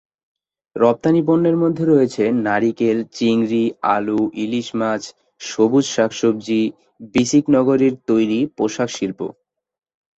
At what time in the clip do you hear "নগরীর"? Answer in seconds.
7.49-7.93